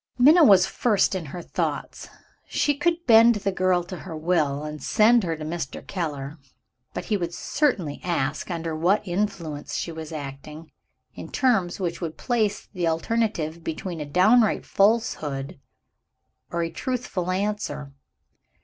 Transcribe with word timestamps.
Minna 0.17 0.43
was 0.43 0.65
first 0.65 1.13
in 1.13 1.25
her 1.25 1.43
thoughts. 1.43 2.09
She 2.47 2.75
could 2.75 3.05
bend 3.05 3.35
the 3.35 3.51
girl 3.51 3.83
to 3.83 3.97
her 3.97 4.17
will, 4.17 4.63
and 4.63 4.81
send 4.81 5.23
her 5.23 5.35
to 5.37 5.45
Mr. 5.45 5.85
Keller. 5.85 6.39
But 6.91 7.05
he 7.05 7.17
would 7.17 7.35
certainly 7.35 8.01
ask, 8.03 8.49
under 8.49 8.75
what 8.75 9.07
influence 9.07 9.75
she 9.75 9.91
was 9.91 10.11
acting, 10.11 10.71
in 11.13 11.29
terms 11.29 11.79
which 11.79 12.01
would 12.01 12.17
place 12.17 12.67
the 12.73 12.87
alternative 12.87 13.63
between 13.63 14.01
a 14.01 14.05
downright 14.07 14.65
falsehood, 14.65 15.59
or 16.49 16.63
a 16.63 16.71
truthful 16.71 17.29
answer. 17.29 17.93